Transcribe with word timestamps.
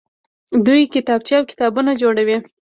دوی 0.65 0.81
کتابچې 0.93 1.33
او 1.37 1.43
پاکټونه 1.49 1.91
جوړوي. 2.01 2.37